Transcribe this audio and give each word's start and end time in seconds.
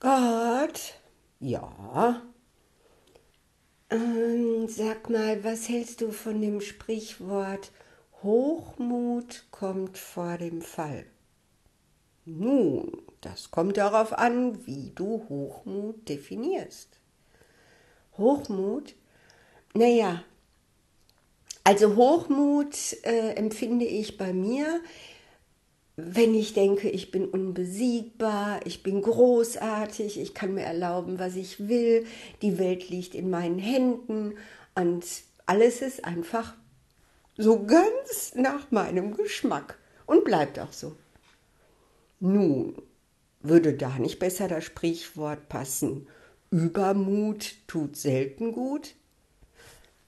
Gott? 0.00 0.94
Ja. 1.40 2.22
Ähm, 3.90 4.66
sag 4.66 5.10
mal, 5.10 5.44
was 5.44 5.68
hältst 5.68 6.00
du 6.00 6.10
von 6.10 6.40
dem 6.40 6.62
Sprichwort 6.62 7.70
Hochmut 8.22 9.44
kommt 9.50 9.98
vor 9.98 10.38
dem 10.38 10.62
Fall? 10.62 11.04
Nun, 12.24 13.02
das 13.20 13.50
kommt 13.50 13.76
darauf 13.76 14.14
an, 14.14 14.66
wie 14.66 14.92
du 14.94 15.26
Hochmut 15.28 16.08
definierst. 16.08 16.98
Hochmut? 18.16 18.94
Naja, 19.74 20.24
also 21.62 21.96
Hochmut 21.96 22.96
äh, 23.02 23.34
empfinde 23.34 23.84
ich 23.84 24.16
bei 24.16 24.32
mir, 24.32 24.80
wenn 26.04 26.34
ich 26.34 26.52
denke, 26.52 26.88
ich 26.88 27.10
bin 27.10 27.28
unbesiegbar, 27.28 28.60
ich 28.64 28.82
bin 28.82 29.02
großartig, 29.02 30.20
ich 30.20 30.34
kann 30.34 30.54
mir 30.54 30.64
erlauben, 30.64 31.18
was 31.18 31.36
ich 31.36 31.68
will, 31.68 32.06
die 32.42 32.58
Welt 32.58 32.88
liegt 32.88 33.14
in 33.14 33.30
meinen 33.30 33.58
Händen 33.58 34.34
und 34.74 35.04
alles 35.46 35.82
ist 35.82 36.04
einfach 36.04 36.54
so 37.36 37.64
ganz 37.64 38.34
nach 38.34 38.70
meinem 38.70 39.16
Geschmack 39.16 39.78
und 40.06 40.24
bleibt 40.24 40.58
auch 40.58 40.72
so. 40.72 40.96
Nun, 42.20 42.80
würde 43.40 43.74
da 43.74 43.98
nicht 43.98 44.18
besser 44.18 44.48
das 44.48 44.64
Sprichwort 44.64 45.48
passen? 45.48 46.06
Übermut 46.50 47.54
tut 47.66 47.96
selten 47.96 48.52
gut? 48.52 48.94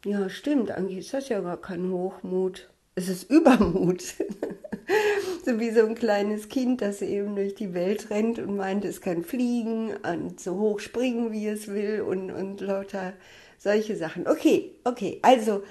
Ja, 0.04 0.28
stimmt, 0.28 0.70
eigentlich 0.70 0.98
ist 0.98 1.14
das 1.14 1.28
ja 1.28 1.40
gar 1.40 1.56
kein 1.56 1.90
Hochmut. 1.90 2.68
Es 2.94 3.08
ist 3.08 3.30
Übermut. 3.30 4.02
so 5.44 5.58
wie 5.58 5.70
so 5.70 5.86
ein 5.86 5.94
kleines 5.94 6.48
Kind, 6.48 6.80
das 6.80 7.02
eben 7.02 7.36
durch 7.36 7.54
die 7.54 7.74
Welt 7.74 8.10
rennt 8.10 8.38
und 8.38 8.56
meint, 8.56 8.84
es 8.84 9.00
kann 9.00 9.24
fliegen 9.24 9.94
und 9.96 10.40
so 10.40 10.58
hoch 10.58 10.80
springen, 10.80 11.32
wie 11.32 11.46
es 11.46 11.68
will 11.68 12.02
und, 12.02 12.30
und 12.30 12.60
lauter 12.60 13.12
solche 13.58 13.96
Sachen. 13.96 14.26
Okay, 14.26 14.72
okay, 14.84 15.18
also 15.22 15.62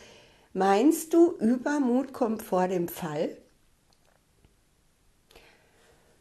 meinst 0.53 1.14
du, 1.14 1.31
Übermut 1.40 2.14
kommt 2.14 2.42
vor 2.42 2.68
dem 2.68 2.88
Fall? 2.88 3.38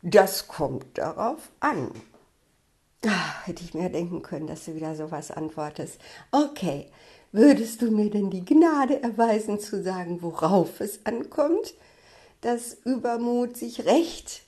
Das 0.03 0.49
kommt 0.49 0.99
darauf 0.99 1.51
an. 1.61 1.91
Ach, 3.07 3.47
hätte 3.47 3.63
ich 3.65 3.75
mir 3.75 3.89
denken 3.89 4.23
können, 4.23 4.47
dass 4.47 4.65
du 4.65 4.75
wieder 4.75 4.95
sowas 4.95 5.31
antwortest. 5.31 6.01
Okay, 6.33 6.87
würdest 7.33 7.81
du 7.83 7.91
mir 7.91 8.11
denn 8.11 8.31
die 8.31 8.45
Gnade 8.45 9.03
erweisen 9.03 9.59
zu 9.61 9.83
sagen, 9.83 10.23
worauf 10.23 10.81
es 10.81 11.05
ankommt? 11.07 11.75
Dass 12.41 12.75
Übermut 12.85 13.57
sich 13.57 13.85
rächt? 13.85 14.43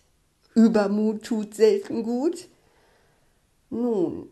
Übermut 0.55 1.25
tut 1.25 1.55
selten 1.55 2.03
gut? 2.03 2.49
Nun, 3.71 4.29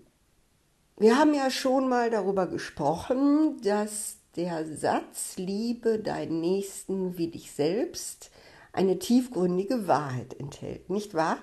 wir 0.96 1.18
haben 1.18 1.34
ja 1.34 1.50
schon 1.50 1.88
mal 1.88 2.10
darüber 2.10 2.46
gesprochen, 2.46 3.60
dass 3.62 4.16
der 4.36 4.66
Satz 4.66 5.36
Liebe 5.36 5.98
deinen 5.98 6.40
Nächsten 6.40 7.18
wie 7.18 7.28
dich 7.28 7.52
selbst 7.52 8.30
eine 8.72 8.98
tiefgründige 8.98 9.88
Wahrheit 9.88 10.38
enthält, 10.38 10.88
nicht 10.90 11.14
wahr? 11.14 11.38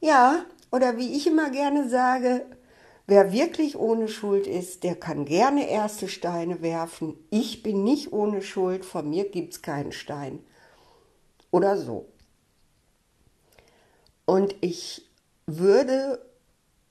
Ja, 0.00 0.44
oder 0.70 0.96
wie 0.96 1.16
ich 1.16 1.26
immer 1.26 1.50
gerne 1.50 1.88
sage, 1.88 2.46
wer 3.06 3.32
wirklich 3.32 3.76
ohne 3.78 4.08
Schuld 4.08 4.46
ist, 4.46 4.84
der 4.84 4.96
kann 4.96 5.24
gerne 5.24 5.68
erste 5.68 6.08
Steine 6.08 6.62
werfen. 6.62 7.16
Ich 7.30 7.62
bin 7.62 7.84
nicht 7.84 8.12
ohne 8.12 8.42
Schuld, 8.42 8.84
von 8.84 9.08
mir 9.08 9.28
gibt's 9.28 9.62
keinen 9.62 9.92
Stein. 9.92 10.40
Oder 11.54 11.76
so. 11.76 12.08
Und 14.24 14.56
ich 14.60 15.08
würde 15.46 16.18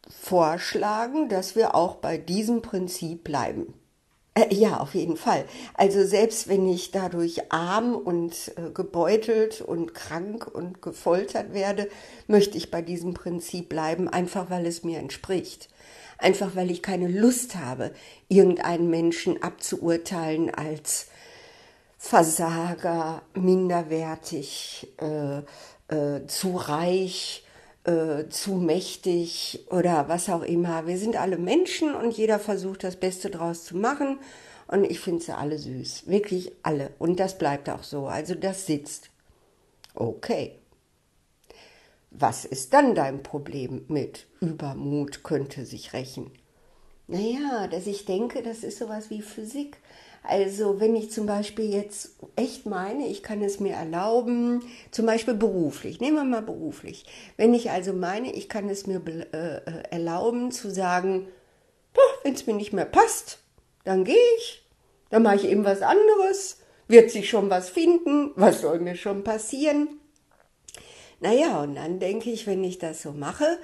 vorschlagen, 0.08 1.28
dass 1.28 1.58
wir 1.58 1.75
auch 1.75 1.95
bei 1.95 2.17
diesem 2.17 2.61
Prinzip 2.61 3.25
bleiben. 3.25 3.73
Äh, 4.36 4.56
ja, 4.56 4.78
auf 4.78 4.95
jeden 4.95 5.17
Fall. 5.17 5.44
Also 5.73 6.06
selbst 6.06 6.47
wenn 6.47 6.66
ich 6.69 6.91
dadurch 6.91 7.52
arm 7.52 7.94
und 7.94 8.53
äh, 8.56 8.69
gebeutelt 8.73 9.59
und 9.59 9.94
krank 9.94 10.47
und 10.47 10.81
gefoltert 10.81 11.52
werde, 11.53 11.90
möchte 12.28 12.57
ich 12.57 12.72
bei 12.72 12.81
diesem 12.81 13.13
Prinzip 13.13 13.68
bleiben, 13.68 14.07
einfach 14.07 14.50
weil 14.50 14.66
es 14.66 14.85
mir 14.85 15.00
entspricht. 15.00 15.68
Einfach 16.18 16.56
weil 16.56 16.72
ich 16.72 16.81
keine 16.81 17.09
Lust 17.09 17.57
habe, 17.57 17.91
irgendeinen 18.29 18.90
Menschen 18.90 19.44
abzuurteilen 19.44 20.56
als 20.56 21.07
Versager, 22.06 23.22
minderwertig, 23.34 24.94
äh, 25.00 25.38
äh, 25.88 26.28
zu 26.28 26.58
reich, 26.58 27.46
äh, 27.86 28.28
zu 28.28 28.56
mächtig 28.56 29.66
oder 29.72 30.09
was 30.09 30.30
auch 30.30 30.41
immer. 30.41 30.86
Wir 30.86 30.97
sind 30.97 31.16
alle 31.16 31.38
Menschen 31.38 31.96
und 31.96 32.12
jeder 32.18 32.40
versucht 32.40 32.84
das 32.84 32.97
Beste 32.97 33.30
draus 33.30 33.64
zu 33.64 33.78
machen. 33.78 34.19
Und 34.68 34.84
ich 34.84 35.00
finde 35.00 35.24
sie 35.24 35.36
alle 35.36 35.58
süß. 35.58 36.08
Wirklich 36.08 36.52
alle. 36.62 36.91
Und 37.00 37.22
das 37.22 37.38
bleibt 37.38 37.69
auch 37.69 37.84
so. 37.84 38.08
Also 38.08 38.35
das 38.35 38.66
sitzt. 38.66 39.09
Okay. 39.96 40.59
Was 42.12 42.44
ist 42.44 42.74
dann 42.74 42.96
dein 42.96 43.24
Problem 43.24 43.85
mit 43.88 44.28
Übermut 44.41 45.24
könnte 45.24 45.66
sich 45.66 45.94
rächen? 45.94 46.31
Naja, 47.08 47.68
dass 47.68 47.88
ich 47.88 48.06
denke, 48.06 48.41
das 48.41 48.64
ist 48.64 48.80
sowas 48.80 49.09
wie 49.09 49.22
Physik. 49.22 49.78
Also 50.24 50.80
wenn 50.80 50.96
ich 50.96 51.12
zum 51.12 51.25
Beispiel 51.25 51.66
jetzt 51.74 52.16
echt 52.38 52.66
meine, 52.66 53.08
ich 53.08 53.24
kann 53.24 53.41
es 53.41 53.59
mir 53.59 53.74
erlauben, 53.74 54.64
zum 54.90 55.06
Beispiel 55.06 55.34
beruflich, 55.34 56.00
nehmen 56.00 56.16
wir 56.16 56.24
mal 56.24 56.41
beruflich. 56.41 57.06
Wenn 57.36 57.53
ich 57.53 57.72
also 57.72 57.91
meine, 57.91 58.34
ich 58.34 58.47
kann 58.47 58.69
es 58.69 58.88
mir 58.88 59.02
äh, 59.06 59.58
äh, 59.58 59.84
erlauben 59.91 60.52
zu 60.52 60.72
sagen, 60.72 61.28
wenn 62.24 62.34
es 62.34 62.47
mir 62.47 62.53
nicht 62.53 62.72
mehr 62.72 62.86
passt, 62.86 63.40
dann 63.84 64.06
gehe 64.06 64.16
ich, 64.38 64.66
dann 65.09 65.24
mache 65.24 65.35
ich 65.35 65.46
eben 65.46 65.66
was 65.66 65.81
anderes, 65.81 66.59
wird 66.88 67.12
sich 67.12 67.30
schon 67.30 67.50
was 67.50 67.70
finden, 67.70 68.31
was 68.35 68.62
soll 68.62 68.80
mir 68.80 68.96
schon 68.96 69.25
passieren? 69.25 70.00
Naja, 71.20 71.62
und 71.62 71.75
dann 71.75 72.00
denke 72.00 72.30
ich, 72.30 72.47
wenn 72.47 72.64
ich 72.64 72.80
das 72.80 73.02
so 73.02 73.12
mache, 73.12 73.58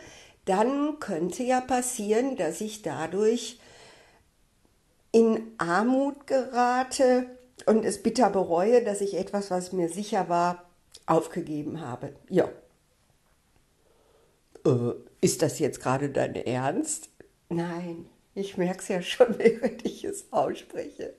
dann 0.50 1.00
könnte 1.00 1.44
ja 1.44 1.62
passieren, 1.62 2.36
dass 2.36 2.60
ich 2.60 2.82
dadurch 2.82 3.60
in 5.12 5.54
Armut 5.60 6.26
gerate 6.26 7.28
und 7.68 7.86
es 7.86 8.02
bitter 8.02 8.32
bereue, 8.32 8.84
dass 8.84 9.02
ich 9.02 9.16
etwas, 9.16 9.52
was 9.52 9.74
mir 9.74 9.90
sicher 9.90 10.28
war, 10.28 10.66
aufgegeben 11.06 11.82
habe. 11.82 12.14
Ja. 12.30 12.50
Äh, 14.66 14.94
ist 15.22 15.44
das 15.44 15.59
jetzt 15.59 15.82
gerade 15.82 16.09
dein 16.09 16.36
Ernst? 16.36 17.09
Nein, 17.50 18.08
ich 18.34 18.58
merke 18.58 18.80
es 18.80 18.88
ja 18.88 19.02
schon, 19.04 19.28
während 19.38 19.86
ich 19.86 20.04
es 20.04 20.34
ausspreche. 20.34 21.14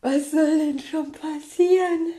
Was 0.00 0.32
soll 0.32 0.58
denn 0.58 0.80
schon 0.80 1.12
passieren? 1.12 2.12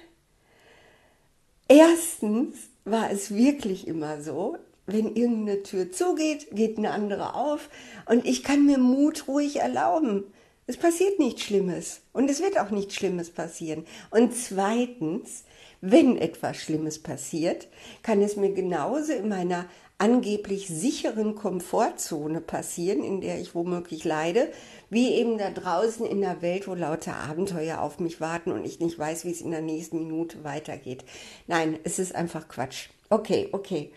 Erstens 1.68 2.70
war 2.86 3.12
es 3.12 3.36
wirklich 3.36 3.88
immer 3.88 4.22
so, 4.22 4.58
wenn 4.88 5.16
irgendeine 5.16 5.64
Tür 5.64 5.92
zugeht, 5.92 6.48
geht 6.52 6.78
eine 6.78 6.92
andere 6.92 7.36
auf 7.36 7.70
und 8.06 8.26
ich 8.26 8.42
kann 8.44 8.66
mir 8.66 8.78
Mut 8.78 9.28
ruhig 9.28 9.58
erlauben. 9.58 10.24
Es 10.66 10.78
passiert 10.78 11.20
nichts 11.20 11.44
Schlimmes 11.44 12.02
und 12.14 12.30
es 12.30 12.42
wird 12.42 12.60
auch 12.60 12.72
nichts 12.72 12.96
Schlimmes 12.96 13.30
passieren. 13.30 13.86
Und 14.10 14.36
zweitens, 14.36 15.44
wenn 15.82 16.18
etwas 16.18 16.58
Schlimmes 16.58 17.00
passiert, 17.00 17.68
kann 18.02 18.22
es 18.22 18.36
mir 18.36 18.52
genauso 18.52 19.14
in 19.14 19.30
meiner 19.30 19.66
angeblich 19.98 20.68
sicheren 20.68 21.36
Komfortzone 21.36 22.42
passieren, 22.42 23.04
in 23.04 23.22
der 23.22 23.40
ich 23.40 23.56
womöglich 23.56 24.04
leide, 24.04 24.52
wie 24.90 25.14
eben 25.14 25.38
da 25.38 25.50
draußen 25.50 26.06
in 26.06 26.22
der 26.22 26.42
Welt, 26.42 26.68
wo 26.68 26.76
lauter 26.76 27.16
Abenteuer 27.16 27.82
auf 27.82 28.00
mich 28.00 28.22
warten 28.22 28.52
und 28.52 28.66
ich 28.66 28.80
nicht 28.80 28.98
weiß, 28.98 29.26
wie 29.26 29.32
es 29.32 29.42
in 29.42 29.52
der 29.52 29.62
nächsten 29.62 30.00
Minute 30.00 30.44
weitergeht. 30.44 31.04
Nein, 31.48 31.80
es 31.84 32.00
ist 32.00 32.16
einfach 32.16 32.48
Quatsch. 32.48 32.90
Okay, 33.10 33.50
okay. 33.52 33.92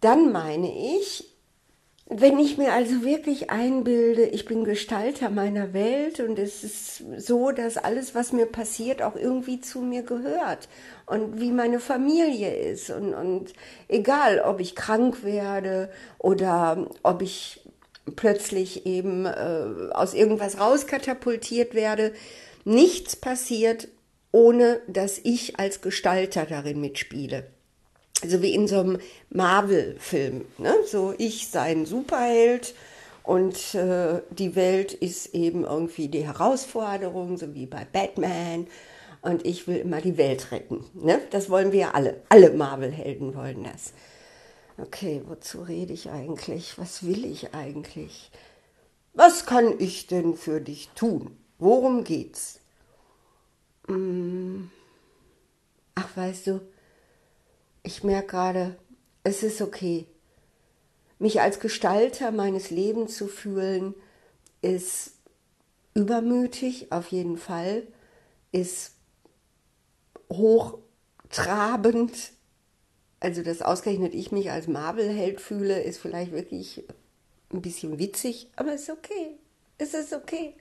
Dann 0.00 0.32
meine 0.32 0.72
ich, 0.98 1.30
wenn 2.12 2.40
ich 2.40 2.58
mir 2.58 2.72
also 2.72 3.04
wirklich 3.04 3.50
einbilde, 3.50 4.24
ich 4.24 4.44
bin 4.44 4.64
Gestalter 4.64 5.30
meiner 5.30 5.72
Welt 5.72 6.18
und 6.18 6.40
es 6.40 6.64
ist 6.64 7.04
so, 7.18 7.52
dass 7.52 7.76
alles, 7.76 8.16
was 8.16 8.32
mir 8.32 8.46
passiert, 8.46 9.00
auch 9.00 9.14
irgendwie 9.14 9.60
zu 9.60 9.80
mir 9.80 10.02
gehört 10.02 10.68
und 11.06 11.40
wie 11.40 11.52
meine 11.52 11.78
Familie 11.78 12.52
ist 12.52 12.90
und, 12.90 13.14
und 13.14 13.52
egal, 13.86 14.40
ob 14.40 14.58
ich 14.58 14.74
krank 14.74 15.22
werde 15.22 15.88
oder 16.18 16.88
ob 17.04 17.22
ich 17.22 17.60
plötzlich 18.16 18.86
eben 18.86 19.26
äh, 19.26 19.92
aus 19.92 20.12
irgendwas 20.12 20.58
rauskatapultiert 20.58 21.74
werde, 21.74 22.12
nichts 22.64 23.14
passiert, 23.14 23.86
ohne 24.32 24.80
dass 24.88 25.18
ich 25.22 25.60
als 25.60 25.80
Gestalter 25.80 26.44
darin 26.44 26.80
mitspiele 26.80 27.46
so 28.26 28.42
wie 28.42 28.54
in 28.54 28.68
so 28.68 28.80
einem 28.80 28.98
Marvel-Film. 29.30 30.44
Ne? 30.58 30.74
So, 30.86 31.14
ich 31.18 31.48
sei 31.48 31.70
ein 31.70 31.86
Superheld 31.86 32.74
und 33.22 33.74
äh, 33.74 34.22
die 34.30 34.54
Welt 34.56 34.92
ist 34.92 35.34
eben 35.34 35.64
irgendwie 35.64 36.08
die 36.08 36.26
Herausforderung, 36.26 37.36
so 37.36 37.54
wie 37.54 37.66
bei 37.66 37.86
Batman. 37.90 38.66
Und 39.22 39.44
ich 39.44 39.68
will 39.68 39.76
immer 39.76 40.00
die 40.00 40.16
Welt 40.16 40.50
retten. 40.50 40.84
Ne? 40.94 41.20
Das 41.30 41.50
wollen 41.50 41.72
wir 41.72 41.94
alle. 41.94 42.22
Alle 42.28 42.50
Marvel-Helden 42.50 43.34
wollen 43.34 43.64
das. 43.64 43.92
Okay, 44.78 45.22
wozu 45.26 45.62
rede 45.62 45.92
ich 45.92 46.08
eigentlich? 46.08 46.78
Was 46.78 47.04
will 47.04 47.26
ich 47.26 47.54
eigentlich? 47.54 48.30
Was 49.12 49.44
kann 49.44 49.74
ich 49.78 50.06
denn 50.06 50.36
für 50.36 50.60
dich 50.60 50.88
tun? 50.94 51.36
Worum 51.58 52.04
geht's? 52.04 52.60
Hm. 53.88 54.70
Ach, 55.94 56.16
weißt 56.16 56.46
du, 56.46 56.60
ich 57.82 58.04
merke 58.04 58.28
gerade, 58.28 58.76
es 59.24 59.42
ist 59.42 59.60
okay. 59.60 60.06
Mich 61.18 61.40
als 61.40 61.60
Gestalter 61.60 62.30
meines 62.30 62.70
Lebens 62.70 63.16
zu 63.16 63.26
fühlen, 63.26 63.94
ist 64.62 65.12
übermütig 65.94 66.92
auf 66.92 67.08
jeden 67.08 67.36
Fall, 67.36 67.86
ist 68.52 68.92
hochtrabend. 70.30 72.12
Also, 73.20 73.42
dass 73.42 73.60
ausgerechnet 73.60 74.14
ich 74.14 74.32
mich 74.32 74.50
als 74.50 74.66
Marvel-Held 74.66 75.40
fühle, 75.40 75.82
ist 75.82 75.98
vielleicht 75.98 76.32
wirklich 76.32 76.84
ein 77.52 77.60
bisschen 77.60 77.98
witzig, 77.98 78.48
aber 78.56 78.72
es 78.72 78.82
ist 78.82 78.90
okay. 78.90 79.36
Es 79.76 79.94
ist 79.94 80.12
okay. 80.12 80.54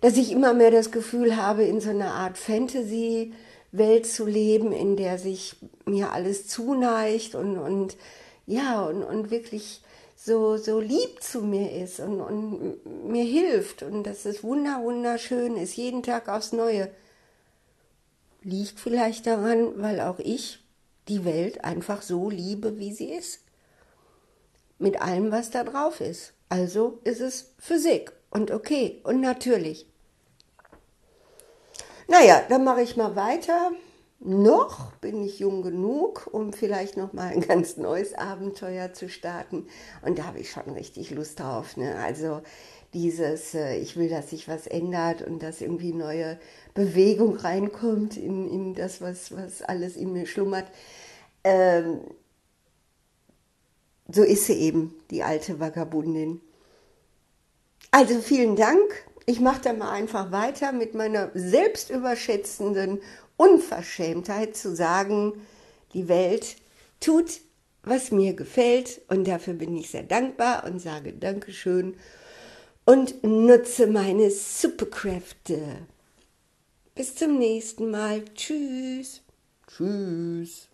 Dass 0.00 0.16
ich 0.16 0.32
immer 0.32 0.54
mehr 0.54 0.70
das 0.70 0.90
Gefühl 0.90 1.36
habe, 1.36 1.64
in 1.64 1.80
so 1.80 1.90
einer 1.90 2.14
Art 2.14 2.38
Fantasy-Welt 3.74 4.06
zu 4.06 4.26
leben, 4.26 4.72
in 4.72 4.96
der 4.96 5.18
sich 5.18 5.56
mir 5.84 6.12
alles 6.12 6.46
zuneigt 6.46 7.34
und, 7.34 7.58
und 7.58 7.96
ja, 8.46 8.84
und, 8.86 9.02
und 9.02 9.30
wirklich 9.30 9.82
so, 10.16 10.56
so 10.56 10.80
lieb 10.80 11.22
zu 11.22 11.42
mir 11.42 11.72
ist 11.82 12.00
und, 12.00 12.20
und 12.20 13.10
mir 13.10 13.24
hilft 13.24 13.82
und 13.82 14.04
dass 14.04 14.24
es 14.24 14.42
wunder, 14.42 14.80
wunderschön 14.82 15.56
ist, 15.56 15.76
jeden 15.76 16.02
Tag 16.02 16.28
aufs 16.28 16.52
Neue. 16.52 16.90
Liegt 18.42 18.78
vielleicht 18.78 19.26
daran, 19.26 19.80
weil 19.80 20.00
auch 20.00 20.18
ich 20.18 20.60
die 21.08 21.24
Welt 21.24 21.64
einfach 21.64 22.02
so 22.02 22.30
liebe, 22.30 22.78
wie 22.78 22.92
sie 22.92 23.10
ist. 23.10 23.40
Mit 24.78 25.00
allem, 25.00 25.30
was 25.30 25.50
da 25.50 25.64
drauf 25.64 26.00
ist. 26.00 26.32
Also 26.48 27.00
ist 27.04 27.20
es 27.20 27.54
Physik 27.58 28.12
und 28.30 28.50
okay 28.50 29.00
und 29.04 29.20
natürlich. 29.20 29.86
Naja, 32.08 32.42
dann 32.48 32.64
mache 32.64 32.82
ich 32.82 32.96
mal 32.96 33.16
weiter 33.16 33.72
noch 34.24 34.92
bin 34.94 35.22
ich 35.22 35.38
jung 35.38 35.62
genug, 35.62 36.28
um 36.32 36.52
vielleicht 36.52 36.96
noch 36.96 37.12
mal 37.12 37.28
ein 37.28 37.42
ganz 37.42 37.76
neues 37.76 38.14
Abenteuer 38.14 38.92
zu 38.94 39.08
starten. 39.08 39.66
Und 40.02 40.18
da 40.18 40.24
habe 40.24 40.40
ich 40.40 40.50
schon 40.50 40.70
richtig 40.70 41.10
Lust 41.10 41.40
drauf. 41.40 41.76
Ne? 41.76 41.96
Also 41.96 42.40
dieses, 42.94 43.54
äh, 43.54 43.76
ich 43.76 43.96
will, 43.96 44.08
dass 44.08 44.30
sich 44.30 44.48
was 44.48 44.66
ändert 44.66 45.20
und 45.20 45.42
dass 45.42 45.60
irgendwie 45.60 45.92
neue 45.92 46.38
Bewegung 46.72 47.36
reinkommt 47.36 48.16
in, 48.16 48.48
in 48.48 48.74
das, 48.74 49.02
was, 49.02 49.36
was 49.36 49.60
alles 49.60 49.96
in 49.96 50.14
mir 50.14 50.26
schlummert. 50.26 50.66
Ähm, 51.44 52.00
so 54.08 54.22
ist 54.22 54.46
sie 54.46 54.54
eben, 54.54 54.94
die 55.10 55.22
alte 55.22 55.60
Vagabundin. 55.60 56.40
Also 57.90 58.20
vielen 58.20 58.56
Dank. 58.56 59.06
Ich 59.26 59.40
mache 59.40 59.62
da 59.62 59.72
mal 59.72 59.90
einfach 59.90 60.32
weiter 60.32 60.72
mit 60.72 60.94
meiner 60.94 61.30
selbstüberschätzenden 61.34 63.00
Unverschämtheit 63.36 64.56
zu 64.56 64.74
sagen, 64.74 65.32
die 65.94 66.08
Welt 66.08 66.56
tut, 67.00 67.40
was 67.82 68.10
mir 68.10 68.34
gefällt 68.34 69.00
und 69.08 69.26
dafür 69.26 69.54
bin 69.54 69.76
ich 69.76 69.90
sehr 69.90 70.02
dankbar 70.02 70.64
und 70.64 70.80
sage 70.80 71.12
Dankeschön 71.12 71.96
und 72.84 73.22
nutze 73.24 73.86
meine 73.86 74.30
Superkräfte. 74.30 75.86
Bis 76.94 77.14
zum 77.14 77.38
nächsten 77.38 77.90
Mal. 77.90 78.24
Tschüss. 78.34 79.22
Tschüss. 79.66 80.68